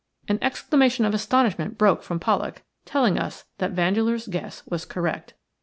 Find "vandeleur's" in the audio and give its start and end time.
3.73-4.25